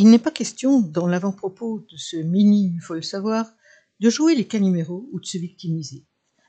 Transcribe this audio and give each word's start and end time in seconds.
Il 0.00 0.08
n'est 0.08 0.18
pas 0.18 0.30
question, 0.30 0.80
dans 0.80 1.06
l'avant-propos 1.06 1.80
de 1.80 1.96
ce 1.98 2.16
mini 2.16 2.74
faut 2.80 2.94
le 2.94 3.02
savoir, 3.02 3.52
de 4.00 4.08
jouer 4.08 4.34
les 4.34 4.46
caliméros 4.46 5.06
ou 5.12 5.20
de 5.20 5.26
se 5.26 5.36
victimiser, 5.36 6.06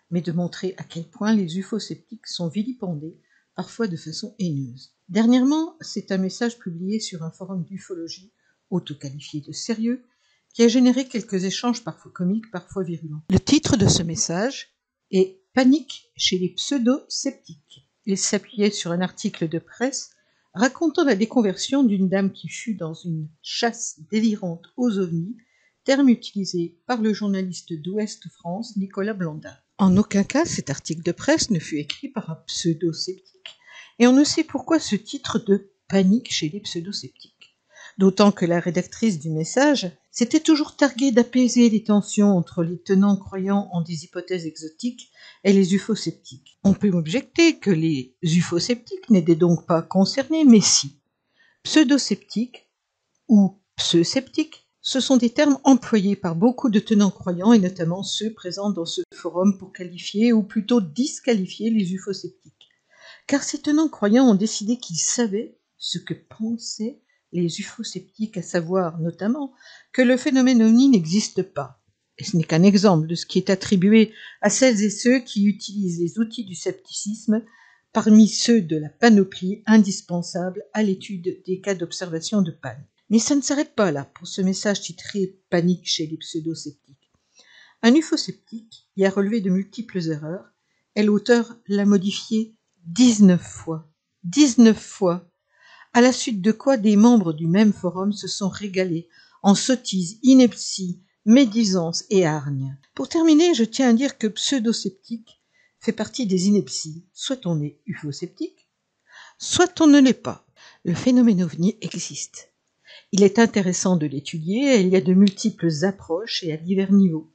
mais 0.09 0.21
de 0.21 0.31
montrer 0.31 0.73
à 0.77 0.85
quel 0.85 1.03
point 1.03 1.33
les 1.33 1.59
ufosceptiques 1.59 2.27
sont 2.27 2.47
vilipendés, 2.47 3.19
parfois 3.53 3.89
de 3.89 3.97
façon 3.97 4.35
haineuse. 4.39 4.95
Dernièrement, 5.09 5.75
c'est 5.81 6.13
un 6.13 6.17
message 6.17 6.59
publié 6.59 7.01
sur 7.01 7.23
un 7.23 7.31
forum 7.31 7.65
d'ufologie, 7.65 8.31
auto-qualifié 8.69 9.41
de 9.41 9.51
sérieux, 9.51 10.05
qui 10.53 10.63
a 10.63 10.69
généré 10.69 11.09
quelques 11.09 11.43
échanges 11.43 11.83
parfois 11.83 12.13
comiques, 12.13 12.49
parfois 12.51 12.83
virulents. 12.83 13.25
Le 13.29 13.39
titre 13.39 13.75
de 13.75 13.89
ce 13.89 14.01
message 14.01 14.69
est 15.11 15.41
Panique 15.53 16.09
chez 16.15 16.37
les 16.37 16.53
pseudo-sceptiques. 16.53 17.85
Il 18.05 18.17
s'appuyait 18.17 18.71
sur 18.71 18.93
un 18.93 19.01
article 19.01 19.49
de 19.49 19.59
presse 19.59 20.11
racontant 20.53 21.03
la 21.03 21.15
déconversion 21.15 21.83
d'une 21.83 22.09
dame 22.09 22.31
qui 22.31 22.47
fut 22.47 22.75
dans 22.75 22.93
une 22.93 23.29
chasse 23.41 23.99
délirante 24.11 24.65
aux 24.77 24.97
ovnis, 24.99 25.37
terme 25.83 26.09
utilisé 26.09 26.79
par 26.85 27.01
le 27.01 27.13
journaliste 27.13 27.73
d'Ouest 27.73 28.27
France 28.29 28.75
Nicolas 28.77 29.13
Blandin. 29.13 29.55
En 29.77 29.97
aucun 29.97 30.23
cas 30.23 30.45
cet 30.45 30.69
article 30.69 31.03
de 31.03 31.11
presse 31.11 31.49
ne 31.49 31.59
fut 31.59 31.77
écrit 31.77 32.09
par 32.09 32.29
un 32.29 32.35
pseudo-sceptique, 32.47 33.57
et 33.99 34.07
on 34.07 34.13
ne 34.13 34.23
sait 34.23 34.43
pourquoi 34.43 34.79
ce 34.79 34.95
titre 34.95 35.39
de 35.39 35.71
panique 35.87 36.31
chez 36.31 36.49
les 36.49 36.59
pseudo-sceptiques 36.59 37.41
d'autant 37.97 38.31
que 38.31 38.45
la 38.45 38.59
rédactrice 38.59 39.19
du 39.19 39.29
message 39.29 39.91
s'était 40.11 40.41
toujours 40.41 40.75
targuée 40.75 41.11
d'apaiser 41.11 41.69
les 41.69 41.83
tensions 41.83 42.37
entre 42.37 42.63
les 42.63 42.77
tenants 42.81 43.15
croyants 43.15 43.69
en 43.71 43.81
des 43.81 44.03
hypothèses 44.03 44.45
exotiques 44.45 45.09
et 45.43 45.53
les 45.53 45.73
ufosceptiques. 45.73 46.59
On 46.63 46.73
peut 46.73 46.91
objecter 46.91 47.59
que 47.59 47.71
les 47.71 48.15
ufosceptiques 48.21 49.09
n'étaient 49.09 49.35
donc 49.35 49.65
pas 49.65 49.81
concernés, 49.81 50.43
mais 50.43 50.59
si. 50.59 50.99
Pseudosceptiques 51.63 52.67
ou 53.29 53.61
pseudsceptiques, 53.77 54.67
ce 54.81 54.99
sont 54.99 55.15
des 55.15 55.29
termes 55.29 55.59
employés 55.63 56.15
par 56.15 56.35
beaucoup 56.35 56.69
de 56.69 56.79
tenants 56.79 57.11
croyants 57.11 57.53
et 57.53 57.59
notamment 57.59 58.03
ceux 58.03 58.33
présents 58.33 58.71
dans 58.71 58.85
ce 58.85 59.01
forum 59.13 59.57
pour 59.57 59.71
qualifier 59.71 60.33
ou 60.33 60.43
plutôt 60.43 60.81
disqualifier 60.81 61.69
les 61.69 61.93
ufosceptiques. 61.93 62.69
Car 63.27 63.43
ces 63.43 63.61
tenants 63.61 63.89
croyants 63.89 64.27
ont 64.27 64.35
décidé 64.35 64.77
qu'ils 64.77 64.99
savaient 64.99 65.57
ce 65.77 65.99
que 65.99 66.13
pensaient 66.13 67.01
les 67.31 67.59
ufosceptiques, 67.59 68.37
à 68.37 68.41
savoir 68.41 68.99
notamment 68.99 69.53
que 69.91 70.01
le 70.01 70.17
phénomène 70.17 70.61
ovni 70.61 70.89
n'existe 70.89 71.43
pas. 71.43 71.81
Et 72.17 72.23
ce 72.23 72.37
n'est 72.37 72.43
qu'un 72.43 72.63
exemple 72.63 73.07
de 73.07 73.15
ce 73.15 73.25
qui 73.25 73.39
est 73.39 73.49
attribué 73.49 74.13
à 74.41 74.49
celles 74.49 74.83
et 74.83 74.89
ceux 74.89 75.19
qui 75.19 75.45
utilisent 75.45 75.99
les 75.99 76.19
outils 76.19 76.45
du 76.45 76.55
scepticisme 76.55 77.43
parmi 77.93 78.27
ceux 78.27 78.61
de 78.61 78.77
la 78.77 78.89
panoplie 78.89 79.63
indispensable 79.65 80.63
à 80.73 80.83
l'étude 80.83 81.41
des 81.45 81.61
cas 81.61 81.73
d'observation 81.73 82.41
de 82.41 82.51
panne. 82.51 82.85
Mais 83.09 83.19
ça 83.19 83.35
ne 83.35 83.41
s'arrête 83.41 83.75
pas 83.75 83.91
là 83.91 84.05
pour 84.05 84.27
ce 84.27 84.41
message 84.41 84.81
titré 84.81 85.35
Panique 85.49 85.87
chez 85.87 86.07
les 86.07 86.17
pseudo-sceptiques. 86.17 87.11
Un 87.81 87.95
ufosceptique 87.95 88.87
y 88.95 89.05
a 89.05 89.09
relevé 89.09 89.41
de 89.41 89.49
multiples 89.49 89.99
erreurs 90.09 90.45
et 90.95 91.03
l'auteur 91.03 91.57
l'a 91.67 91.85
modifié 91.85 92.55
19 92.85 93.41
fois. 93.41 93.89
19 94.23 94.79
fois 94.79 95.30
à 95.93 96.01
la 96.01 96.13
suite 96.13 96.41
de 96.41 96.51
quoi 96.51 96.77
des 96.77 96.95
membres 96.95 97.33
du 97.33 97.47
même 97.47 97.73
forum 97.73 98.13
se 98.13 98.27
sont 98.27 98.49
régalés 98.49 99.09
en 99.43 99.55
sottises, 99.55 100.19
inepties, 100.23 101.01
médisance 101.25 102.05
et 102.09 102.25
hargne. 102.25 102.77
Pour 102.95 103.09
terminer, 103.09 103.53
je 103.53 103.63
tiens 103.63 103.89
à 103.89 103.93
dire 103.93 104.17
que 104.17 104.27
pseudo-sceptique 104.27 105.41
fait 105.79 105.91
partie 105.91 106.25
des 106.25 106.47
inepties. 106.47 107.05
Soit 107.13 107.45
on 107.45 107.61
est 107.61 107.79
ufosceptique, 107.85 108.69
soit 109.37 109.81
on 109.81 109.87
ne 109.87 109.99
l'est 109.99 110.13
pas. 110.13 110.45
Le 110.83 110.93
phénomène 110.93 111.43
ovni 111.43 111.77
existe. 111.81 112.49
Il 113.11 113.23
est 113.23 113.39
intéressant 113.39 113.97
de 113.97 114.05
l'étudier 114.05 114.75
et 114.75 114.81
il 114.81 114.87
y 114.87 114.95
a 114.95 115.01
de 115.01 115.13
multiples 115.13 115.83
approches 115.83 116.43
et 116.43 116.53
à 116.53 116.57
divers 116.57 116.91
niveaux, 116.91 117.33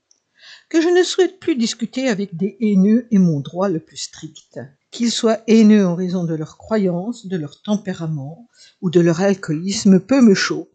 que 0.69 0.81
je 0.81 0.89
ne 0.89 1.03
souhaite 1.03 1.39
plus 1.39 1.57
discuter 1.57 2.09
avec 2.09 2.37
des 2.37 2.57
haineux 2.61 3.07
et 3.11 3.19
mon 3.19 3.41
droit 3.41 3.69
le 3.69 3.81
plus 3.81 3.97
strict 3.97 4.59
qu'ils 4.97 5.13
soient 5.13 5.41
haineux 5.47 5.87
en 5.87 5.95
raison 5.95 6.25
de 6.25 6.35
leurs 6.35 6.57
croyances, 6.57 7.27
de 7.27 7.37
leur 7.37 7.61
tempérament 7.61 8.49
ou 8.81 8.89
de 8.89 8.99
leur 8.99 9.21
alcoolisme, 9.21 10.01
peu 10.01 10.23
me 10.23 10.33
chaud. 10.33 10.71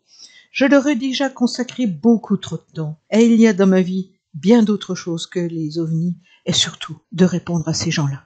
Je 0.51 0.65
leur 0.65 0.85
ai 0.85 0.95
déjà 0.95 1.27
consacré 1.27 1.87
beaucoup 1.87 2.37
trop 2.37 2.57
de 2.57 2.71
temps, 2.75 3.01
et 3.09 3.25
il 3.25 3.39
y 3.39 3.47
a 3.47 3.53
dans 3.53 3.65
ma 3.65 3.81
vie 3.81 4.11
bien 4.35 4.61
d'autres 4.61 4.93
choses 4.93 5.25
que 5.25 5.39
les 5.39 5.79
ovnis, 5.79 6.19
et 6.45 6.53
surtout 6.53 6.99
de 7.11 7.25
répondre 7.25 7.67
à 7.67 7.73
ces 7.73 7.89
gens-là. 7.89 8.23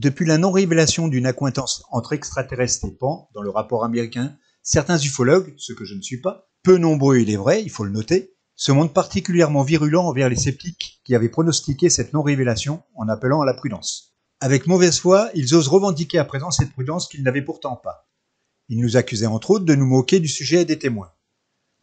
Depuis 0.00 0.24
la 0.24 0.38
non-révélation 0.38 1.08
d'une 1.08 1.26
accointance 1.26 1.82
entre 1.90 2.12
extraterrestres 2.12 2.84
et 2.84 2.92
Pan 2.92 3.28
dans 3.34 3.42
le 3.42 3.50
rapport 3.50 3.84
américain, 3.84 4.38
certains 4.62 4.98
ufologues, 4.98 5.52
ce 5.56 5.72
que 5.72 5.84
je 5.84 5.96
ne 5.96 6.02
suis 6.02 6.20
pas, 6.20 6.48
peu 6.62 6.78
nombreux 6.78 7.18
il 7.18 7.30
est 7.30 7.36
vrai, 7.36 7.60
il 7.60 7.70
faut 7.70 7.84
le 7.84 7.90
noter, 7.90 8.36
se 8.54 8.72
montre 8.72 8.92
particulièrement 8.92 9.62
virulent 9.62 10.04
envers 10.04 10.28
les 10.28 10.36
sceptiques 10.36 11.00
qui 11.04 11.14
avaient 11.14 11.28
pronostiqué 11.28 11.90
cette 11.90 12.12
non-révélation 12.12 12.82
en 12.94 13.08
appelant 13.08 13.40
à 13.40 13.46
la 13.46 13.54
prudence. 13.54 14.12
Avec 14.40 14.66
mauvaise 14.66 14.98
foi, 14.98 15.30
ils 15.34 15.54
osent 15.54 15.68
revendiquer 15.68 16.18
à 16.18 16.24
présent 16.24 16.50
cette 16.50 16.72
prudence 16.72 17.08
qu'ils 17.08 17.22
n'avaient 17.22 17.42
pourtant 17.42 17.76
pas. 17.76 18.08
Ils 18.68 18.80
nous 18.80 18.96
accusaient 18.96 19.26
entre 19.26 19.50
autres 19.50 19.64
de 19.64 19.74
nous 19.74 19.86
moquer 19.86 20.20
du 20.20 20.28
sujet 20.28 20.64
des 20.64 20.78
témoins. 20.78 21.12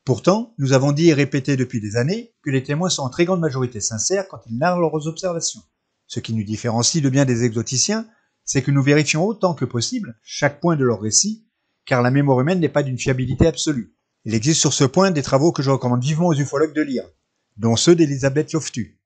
Pourtant, 0.06 0.54
nous 0.58 0.74
avons 0.74 0.92
dit 0.92 1.10
et 1.10 1.14
répété 1.14 1.56
depuis 1.56 1.82
des 1.82 1.96
années 1.96 2.34
que 2.44 2.50
les 2.50 2.64
témoins 2.64 2.90
sont 2.90 3.04
en 3.04 3.10
très 3.10 3.26
grande 3.26 3.42
majorité 3.42 3.80
sincères 3.80 4.28
quand 4.28 4.42
ils 4.48 4.58
narrent 4.58 4.80
leurs 4.80 5.08
observations. 5.08 5.62
Ce 6.08 6.20
qui 6.20 6.34
nous 6.34 6.44
différencie 6.44 7.04
de 7.04 7.10
bien 7.10 7.26
des 7.26 7.44
exoticiens, 7.44 8.08
c'est 8.44 8.64
que 8.64 8.72
nous 8.72 8.82
vérifions 8.82 9.26
autant 9.26 9.54
que 9.54 9.66
possible 9.66 10.18
chaque 10.24 10.60
point 10.60 10.76
de 10.76 10.84
leur 10.84 11.00
récit, 11.00 11.46
car 11.86 12.02
la 12.02 12.10
mémoire 12.10 12.42
humaine 12.42 12.60
n'est 12.60 12.70
pas 12.70 12.82
d'une 12.82 12.98
fiabilité 12.98 13.46
absolue. 13.46 13.96
Il 14.26 14.34
existe 14.34 14.60
sur 14.60 14.74
ce 14.74 14.84
point 14.84 15.12
des 15.12 15.22
travaux 15.22 15.52
que 15.52 15.64
je 15.64 15.72
recommande 15.72 16.04
vivement 16.04 16.28
aux 16.28 16.34
ufologues 16.34 16.74
de 16.74 16.82
lire, 16.82 17.10
dont 17.58 17.76
ceux 17.76 17.96
d'Elisabeth 17.96 18.52
Yoftu. 18.52 19.00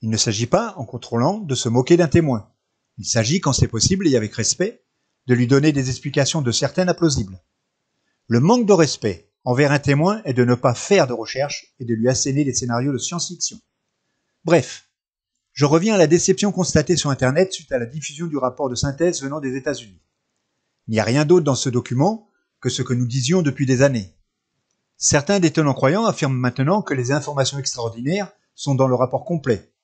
Il 0.00 0.10
ne 0.10 0.16
s'agit 0.16 0.46
pas, 0.46 0.74
en 0.76 0.84
contrôlant, 0.84 1.38
de 1.38 1.54
se 1.54 1.68
moquer 1.68 1.96
d'un 1.96 2.08
témoin. 2.08 2.50
Il 2.98 3.06
s'agit, 3.06 3.40
quand 3.40 3.52
c'est 3.52 3.68
possible 3.68 4.06
et 4.06 4.16
avec 4.16 4.34
respect, 4.34 4.84
de 5.26 5.34
lui 5.34 5.46
donner 5.46 5.72
des 5.72 5.88
explications 5.88 6.42
de 6.42 6.52
certaines 6.52 6.88
applausibles. 6.88 7.40
Le 8.28 8.40
manque 8.40 8.66
de 8.66 8.72
respect 8.72 9.30
envers 9.44 9.72
un 9.72 9.78
témoin 9.78 10.22
est 10.24 10.34
de 10.34 10.44
ne 10.44 10.54
pas 10.54 10.74
faire 10.74 11.06
de 11.06 11.12
recherche 11.12 11.74
et 11.78 11.84
de 11.84 11.94
lui 11.94 12.08
asséner 12.08 12.44
des 12.44 12.54
scénarios 12.54 12.92
de 12.92 12.98
science-fiction. 12.98 13.60
Bref, 14.44 14.88
je 15.52 15.64
reviens 15.64 15.94
à 15.94 15.98
la 15.98 16.06
déception 16.06 16.50
constatée 16.52 16.96
sur 16.96 17.10
Internet 17.10 17.52
suite 17.52 17.72
à 17.72 17.78
la 17.78 17.86
diffusion 17.86 18.26
du 18.26 18.36
rapport 18.36 18.68
de 18.68 18.74
synthèse 18.74 19.22
venant 19.22 19.40
des 19.40 19.56
États-Unis. 19.56 20.00
Il 20.88 20.92
n'y 20.92 21.00
a 21.00 21.04
rien 21.04 21.24
d'autre 21.24 21.44
dans 21.44 21.54
ce 21.54 21.68
document 21.68 22.28
que 22.62 22.70
ce 22.70 22.82
que 22.82 22.94
nous 22.94 23.06
disions 23.06 23.42
depuis 23.42 23.66
des 23.66 23.82
années. 23.82 24.16
Certains 24.96 25.40
détenants 25.40 25.74
croyants 25.74 26.06
affirment 26.06 26.38
maintenant 26.38 26.80
que 26.80 26.94
les 26.94 27.10
informations 27.10 27.58
extraordinaires 27.58 28.32
sont 28.54 28.76
dans 28.76 28.86
le 28.86 28.94
rapport 28.94 29.24
complet. 29.24 29.74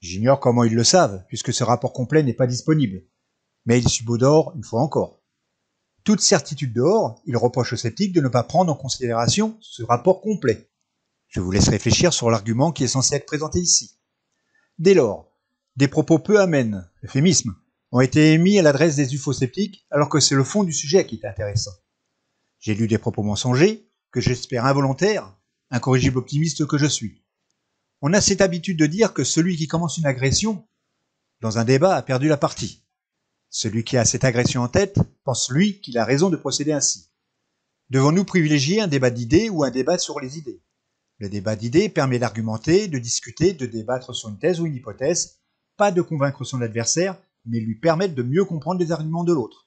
J'ignore 0.00 0.38
comment 0.38 0.64
ils 0.64 0.74
le 0.74 0.84
savent, 0.84 1.24
puisque 1.28 1.54
ce 1.54 1.64
rapport 1.64 1.94
complet 1.94 2.22
n'est 2.22 2.34
pas 2.34 2.46
disponible. 2.46 3.04
Mais 3.64 3.78
ils 3.78 3.88
subodorent 3.88 4.52
une 4.54 4.62
fois 4.62 4.82
encore. 4.82 5.22
Toute 6.04 6.20
certitude 6.20 6.74
dehors, 6.74 7.22
ils 7.24 7.38
reprochent 7.38 7.72
aux 7.72 7.78
sceptiques 7.78 8.12
de 8.12 8.20
ne 8.20 8.28
pas 8.28 8.42
prendre 8.42 8.70
en 8.70 8.76
considération 8.76 9.56
ce 9.62 9.82
rapport 9.82 10.20
complet. 10.20 10.70
Je 11.28 11.40
vous 11.40 11.50
laisse 11.50 11.68
réfléchir 11.68 12.12
sur 12.12 12.30
l'argument 12.30 12.70
qui 12.70 12.84
est 12.84 12.88
censé 12.88 13.14
être 13.14 13.24
présenté 13.24 13.60
ici. 13.60 13.98
Dès 14.78 14.92
lors, 14.92 15.32
des 15.76 15.88
propos 15.88 16.18
peu 16.18 16.38
amènes, 16.38 16.86
euphémisme, 17.02 17.54
ont 17.92 18.02
été 18.02 18.34
émis 18.34 18.58
à 18.58 18.62
l'adresse 18.62 18.96
des 18.96 19.14
ufosceptiques 19.14 19.86
alors 19.90 20.10
que 20.10 20.20
c'est 20.20 20.34
le 20.34 20.44
fond 20.44 20.64
du 20.64 20.74
sujet 20.74 21.06
qui 21.06 21.14
est 21.16 21.26
intéressant. 21.26 21.72
J'ai 22.64 22.74
lu 22.74 22.88
des 22.88 22.96
propos 22.96 23.22
mensongers, 23.22 23.90
que 24.10 24.22
j'espère 24.22 24.64
involontaires, 24.64 25.36
incorrigible 25.70 26.16
optimiste 26.16 26.66
que 26.66 26.78
je 26.78 26.86
suis. 26.86 27.22
On 28.00 28.14
a 28.14 28.22
cette 28.22 28.40
habitude 28.40 28.78
de 28.78 28.86
dire 28.86 29.12
que 29.12 29.22
celui 29.22 29.58
qui 29.58 29.68
commence 29.68 29.98
une 29.98 30.06
agression 30.06 30.66
dans 31.42 31.58
un 31.58 31.66
débat 31.66 31.94
a 31.94 32.00
perdu 32.00 32.26
la 32.26 32.38
partie. 32.38 32.82
Celui 33.50 33.84
qui 33.84 33.98
a 33.98 34.06
cette 34.06 34.24
agression 34.24 34.62
en 34.62 34.68
tête 34.68 34.98
pense, 35.24 35.50
lui, 35.50 35.78
qu'il 35.82 35.98
a 35.98 36.06
raison 36.06 36.30
de 36.30 36.38
procéder 36.38 36.72
ainsi. 36.72 37.10
Devons-nous 37.90 38.24
privilégier 38.24 38.80
un 38.80 38.88
débat 38.88 39.10
d'idées 39.10 39.50
ou 39.50 39.62
un 39.62 39.70
débat 39.70 39.98
sur 39.98 40.18
les 40.18 40.38
idées? 40.38 40.62
Le 41.18 41.28
débat 41.28 41.56
d'idées 41.56 41.90
permet 41.90 42.18
d'argumenter, 42.18 42.88
de 42.88 42.98
discuter, 42.98 43.52
de 43.52 43.66
débattre 43.66 44.14
sur 44.14 44.30
une 44.30 44.38
thèse 44.38 44.58
ou 44.62 44.64
une 44.64 44.76
hypothèse, 44.76 45.38
pas 45.76 45.92
de 45.92 46.00
convaincre 46.00 46.44
son 46.44 46.62
adversaire, 46.62 47.20
mais 47.44 47.60
lui 47.60 47.74
permettre 47.74 48.14
de 48.14 48.22
mieux 48.22 48.46
comprendre 48.46 48.80
les 48.80 48.90
arguments 48.90 49.24
de 49.24 49.34
l'autre. 49.34 49.63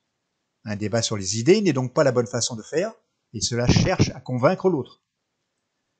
Un 0.70 0.76
débat 0.76 1.02
sur 1.02 1.16
les 1.16 1.40
idées 1.40 1.62
n'est 1.62 1.72
donc 1.72 1.94
pas 1.94 2.04
la 2.04 2.12
bonne 2.12 2.28
façon 2.28 2.58
de 2.58 2.62
faire, 2.62 2.92
et 3.32 3.40
cela 3.40 3.68
cherche 3.68 4.10
à 4.10 4.20
convaincre 4.20 4.70
l'autre. 4.70 5.02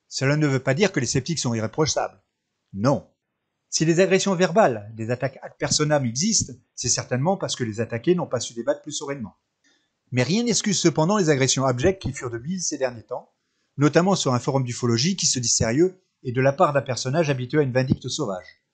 Cela 0.10 0.36
ne 0.36 0.46
veut 0.46 0.60
pas 0.60 0.74
dire 0.74 0.92
que 0.92 1.00
les 1.00 1.06
sceptiques 1.06 1.40
sont 1.40 1.54
irréprochables. 1.54 2.22
Non. 2.74 3.08
Si 3.70 3.86
les 3.86 4.02
agressions 4.02 4.36
verbales, 4.36 4.92
des 4.94 5.10
attaques 5.10 5.40
ad 5.42 5.54
personam 5.58 6.06
existent, 6.06 6.52
c'est 6.76 6.90
certainement 6.90 7.38
parce 7.38 7.56
que 7.56 7.64
les 7.64 7.80
attaqués 7.80 8.14
n'ont 8.14 8.28
pas 8.28 8.42
su 8.42 8.54
débattre 8.56 8.82
plus 8.82 8.92
sereinement. 8.92 9.38
Mais 10.12 10.24
rien 10.24 10.44
n'excuse 10.44 10.78
cependant 10.78 11.18
les 11.18 11.30
agressions 11.30 11.64
abjectes 11.64 12.02
qui 12.02 12.12
furent 12.12 12.30
de 12.30 12.38
mise 12.38 12.68
ces 12.68 12.78
derniers 12.78 13.06
temps, 13.06 13.32
notamment 13.78 14.16
sur 14.16 14.34
un 14.34 14.40
forum 14.40 14.66
d'ufologie 14.66 15.16
qui 15.16 15.28
se 15.28 15.40
dit 15.40 15.48
sérieux 15.48 16.04
et 16.24 16.34
de 16.34 16.42
la 16.42 16.52
part 16.52 16.74
d'un 16.74 16.82
personnage 16.82 17.30
habitué 17.30 17.60
à 17.60 17.64
une 17.64 17.72
vindicte 17.72 18.10
sauvage. 18.10 18.66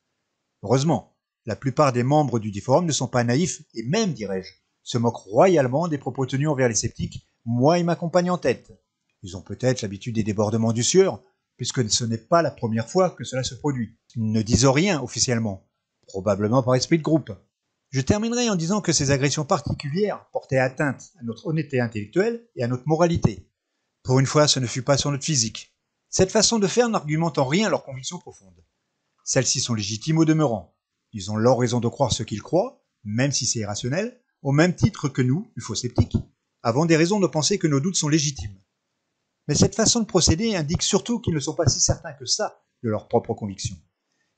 Heureusement, 0.63 1.15
la 1.45 1.55
plupart 1.55 1.93
des 1.93 2.01
membres 2.01 2.39
du 2.39 2.61
forum 2.61 2.87
ne 2.87 2.91
sont 2.91 3.07
pas 3.07 3.23
naïfs 3.23 3.61
et 3.75 3.83
même, 3.83 4.13
dirais-je, 4.13 4.62
se 4.83 4.97
moquent 4.97 5.17
royalement 5.17 5.87
des 5.87 5.97
propos 5.97 6.25
tenus 6.25 6.49
envers 6.49 6.67
les 6.67 6.75
sceptiques, 6.75 7.27
moi 7.45 7.79
et 7.79 7.83
ma 7.83 7.95
compagne 7.95 8.29
en 8.29 8.37
tête. 8.37 8.71
Ils 9.23 9.37
ont 9.37 9.41
peut-être 9.41 9.81
l'habitude 9.81 10.15
des 10.15 10.23
débordements 10.23 10.73
du 10.73 10.83
sueur, 10.83 11.23
puisque 11.55 11.89
ce 11.89 12.03
n'est 12.03 12.17
pas 12.17 12.41
la 12.41 12.51
première 12.51 12.89
fois 12.89 13.09
que 13.09 13.23
cela 13.23 13.43
se 13.43 13.55
produit. 13.55 13.95
Ils 14.15 14.31
ne 14.31 14.41
disent 14.41 14.65
rien 14.65 15.01
officiellement, 15.01 15.65
probablement 16.07 16.61
par 16.61 16.75
esprit 16.75 16.97
de 16.97 17.03
groupe. 17.03 17.31
Je 17.89 18.01
terminerai 18.01 18.49
en 18.49 18.55
disant 18.55 18.81
que 18.81 18.91
ces 18.91 19.11
agressions 19.11 19.45
particulières 19.45 20.25
portaient 20.31 20.57
atteinte 20.57 21.11
à 21.19 21.23
notre 21.23 21.47
honnêteté 21.47 21.79
intellectuelle 21.79 22.45
et 22.55 22.63
à 22.63 22.67
notre 22.67 22.87
moralité. 22.87 23.47
Pour 24.03 24.19
une 24.19 24.25
fois, 24.25 24.47
ce 24.47 24.59
ne 24.59 24.67
fut 24.67 24.81
pas 24.81 24.97
sur 24.97 25.11
notre 25.11 25.23
physique. 25.23 25.73
Cette 26.09 26.31
façon 26.31 26.59
de 26.59 26.67
faire 26.67 26.89
n'argumente 26.89 27.37
en 27.37 27.45
rien 27.45 27.69
leurs 27.69 27.85
convictions 27.85 28.19
profondes. 28.19 28.63
Celles-ci 29.23 29.61
sont 29.61 29.73
légitimes 29.73 30.17
au 30.17 30.25
demeurant. 30.25 30.75
Ils 31.13 31.31
ont 31.31 31.37
leur 31.37 31.57
raison 31.57 31.79
de 31.79 31.87
croire 31.87 32.11
ce 32.11 32.23
qu'ils 32.23 32.41
croient, 32.41 32.83
même 33.03 33.31
si 33.31 33.45
c'est 33.45 33.59
irrationnel, 33.59 34.19
au 34.43 34.51
même 34.51 34.75
titre 34.75 35.07
que 35.09 35.21
nous, 35.21 35.51
faux 35.57 35.73
sceptiques, 35.73 36.17
avons 36.61 36.85
des 36.85 36.97
raisons 36.97 37.19
de 37.19 37.27
penser 37.27 37.57
que 37.57 37.67
nos 37.67 37.79
doutes 37.79 37.95
sont 37.95 38.09
légitimes. 38.09 38.61
Mais 39.47 39.55
cette 39.55 39.75
façon 39.75 40.01
de 40.01 40.05
procéder 40.05 40.55
indique 40.55 40.83
surtout 40.83 41.19
qu'ils 41.19 41.33
ne 41.33 41.39
sont 41.39 41.55
pas 41.55 41.67
si 41.67 41.79
certains 41.79 42.13
que 42.13 42.25
ça 42.25 42.63
de 42.83 42.89
leurs 42.89 43.07
propres 43.07 43.33
convictions, 43.33 43.77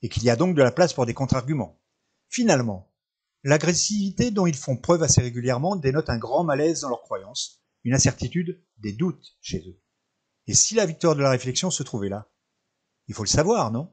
et 0.01 0.09
qu'il 0.09 0.23
y 0.23 0.29
a 0.29 0.35
donc 0.35 0.55
de 0.55 0.61
la 0.61 0.71
place 0.71 0.93
pour 0.93 1.07
des 1.07 1.13
contre-arguments. 1.13 1.81
Finalement, 2.29 2.93
l'agressivité 3.43 4.31
dont 4.31 4.45
ils 4.45 4.55
font 4.55 4.77
preuve 4.77 5.03
assez 5.03 5.21
régulièrement 5.21 5.75
dénote 5.75 6.09
un 6.09 6.17
grand 6.17 6.43
malaise 6.43 6.81
dans 6.81 6.89
leurs 6.89 7.01
croyances, 7.01 7.63
une 7.83 7.93
incertitude, 7.93 8.63
des 8.77 8.93
doutes 8.93 9.37
chez 9.41 9.67
eux. 9.67 9.81
Et 10.47 10.53
si 10.53 10.75
la 10.75 10.85
victoire 10.85 11.15
de 11.15 11.21
la 11.21 11.31
réflexion 11.31 11.71
se 11.71 11.83
trouvait 11.83 12.09
là 12.09 12.29
Il 13.07 13.15
faut 13.15 13.23
le 13.23 13.29
savoir, 13.29 13.71
non? 13.71 13.91